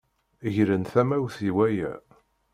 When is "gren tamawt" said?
0.55-1.37